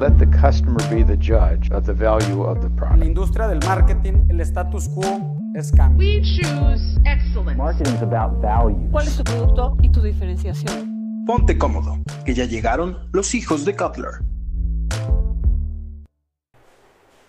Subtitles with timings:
[0.00, 3.04] Let the customer be the judge of the value of the En la product.
[3.04, 5.98] industria del marketing, el status quo es cambio.
[5.98, 7.56] We choose excellence.
[7.56, 8.88] Marketing is about value.
[8.90, 11.24] ¿Cuál es tu producto y tu diferenciación?
[11.26, 14.22] Ponte cómodo, que ya llegaron los hijos de Cutler.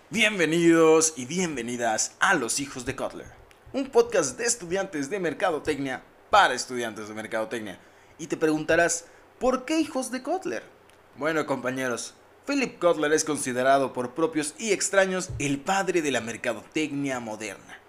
[0.10, 3.28] Bienvenidos y bienvenidas a Los Hijos de Cutler,
[3.74, 7.78] un podcast de estudiantes de mercadotecnia para estudiantes de mercadotecnia.
[8.18, 9.06] Y te preguntarás,
[9.40, 10.77] ¿por qué hijos de Cutler?
[11.18, 12.14] Bueno, compañeros,
[12.46, 17.80] Philip Kotler es considerado por propios y extraños el padre de la mercadotecnia moderna.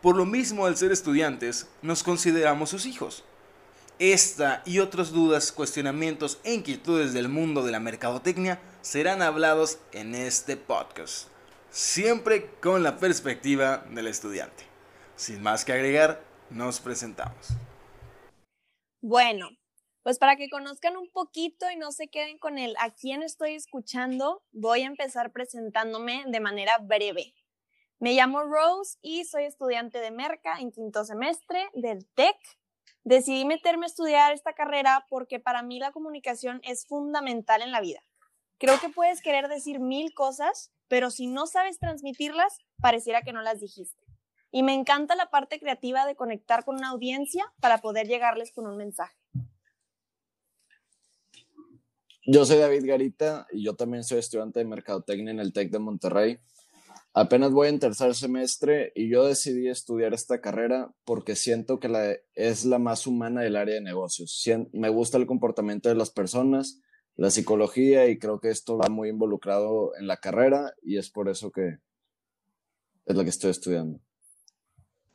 [0.00, 3.24] Por lo mismo, al ser estudiantes, nos consideramos sus hijos.
[3.98, 10.14] Esta y otras dudas, cuestionamientos e inquietudes del mundo de la mercadotecnia serán hablados en
[10.14, 11.26] este podcast,
[11.70, 14.64] siempre con la perspectiva del estudiante.
[15.16, 17.48] Sin más que agregar, nos presentamos.
[19.02, 19.48] Bueno,
[20.02, 23.54] pues para que conozcan un poquito y no se queden con el a quién estoy
[23.54, 27.34] escuchando, voy a empezar presentándome de manera breve.
[27.98, 32.36] Me llamo Rose y soy estudiante de Merca en quinto semestre del TEC.
[33.04, 37.80] Decidí meterme a estudiar esta carrera porque para mí la comunicación es fundamental en la
[37.80, 38.00] vida.
[38.58, 43.42] Creo que puedes querer decir mil cosas, pero si no sabes transmitirlas, pareciera que no
[43.42, 44.02] las dijiste.
[44.50, 48.66] Y me encanta la parte creativa de conectar con una audiencia para poder llegarles con
[48.66, 49.19] un mensaje.
[52.32, 55.80] Yo soy David Garita y yo también soy estudiante de Mercadotecnia en el TEC de
[55.80, 56.38] Monterrey.
[57.12, 62.14] Apenas voy en tercer semestre y yo decidí estudiar esta carrera porque siento que la,
[62.34, 64.48] es la más humana del área de negocios.
[64.72, 66.80] Me gusta el comportamiento de las personas,
[67.16, 71.28] la psicología y creo que esto va muy involucrado en la carrera y es por
[71.28, 71.78] eso que
[73.06, 74.00] es lo que estoy estudiando.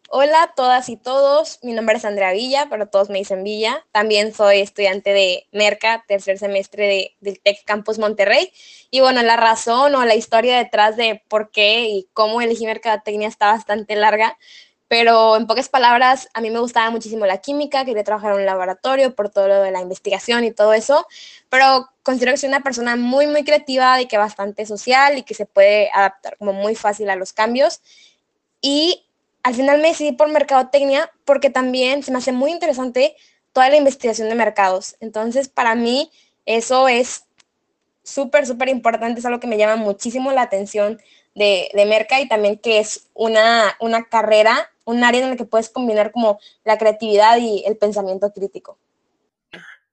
[0.10, 3.84] Hola a todas y todos, mi nombre es Andrea Villa, pero todos me dicen Villa.
[3.92, 8.52] También soy estudiante de Merca, tercer semestre de, del Tech Campus Monterrey.
[8.92, 13.28] Y bueno, la razón o la historia detrás de por qué y cómo elegí Mercadotecnia
[13.28, 14.38] está bastante larga,
[14.88, 18.46] pero en pocas palabras, a mí me gustaba muchísimo la química, quería trabajar en un
[18.46, 21.08] laboratorio por todo lo de la investigación y todo eso,
[21.50, 25.34] pero considero que soy una persona muy, muy creativa y que bastante social y que
[25.34, 27.82] se puede adaptar como muy fácil a los cambios.
[28.62, 29.06] Y
[29.46, 33.16] al final me decidí por mercadotecnia porque también se me hace muy interesante
[33.54, 34.96] toda la investigación de mercados.
[35.02, 36.10] Entonces, para mí,
[36.48, 37.26] eso es
[38.02, 41.00] súper, súper importante, es algo que me llama muchísimo la atención
[41.36, 45.46] de, de Merca y también que es una, una carrera, un área en la que
[45.46, 48.80] puedes combinar como la creatividad y el pensamiento crítico.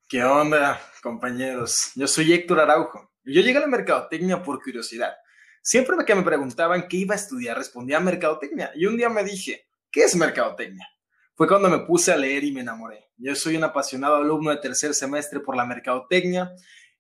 [0.08, 1.92] ¿Qué onda, compañeros?
[1.94, 3.10] Yo soy Héctor Araujo.
[3.22, 5.14] Yo llegué a la mercadotecnia por curiosidad.
[5.62, 8.72] Siempre que me preguntaban qué iba a estudiar, respondía mercadotecnia.
[8.74, 10.88] Y un día me dije, ¿qué es mercadotecnia?
[11.34, 13.10] Fue cuando me puse a leer y me enamoré.
[13.16, 16.52] Yo soy un apasionado alumno de tercer semestre por la mercadotecnia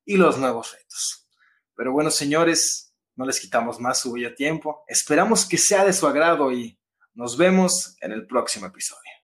[0.04, 1.28] y los nuevos retos.
[1.74, 4.84] Pero bueno, señores, no les quitamos más su bello tiempo.
[4.86, 6.78] Esperamos que sea de su agrado y
[7.14, 9.12] nos vemos en el próximo episodio.